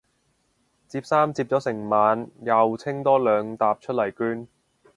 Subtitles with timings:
[0.89, 4.47] 摺衫摺咗成晚又清多兩疊出嚟捐